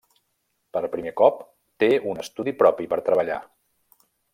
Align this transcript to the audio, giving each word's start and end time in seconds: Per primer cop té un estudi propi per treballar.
Per 0.77 0.81
primer 0.95 1.11
cop 1.21 1.43
té 1.85 1.91
un 2.13 2.25
estudi 2.27 2.57
propi 2.65 2.91
per 2.95 3.03
treballar. 3.11 3.41